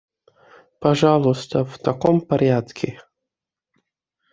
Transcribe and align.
Пожалуйста, 0.79 1.63
в 1.63 1.77
таком 1.77 2.21
порядке. 2.21 2.99